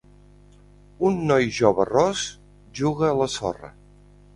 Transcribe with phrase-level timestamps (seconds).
[1.11, 2.27] Un noi jove ros
[2.83, 3.77] juga a la sorra.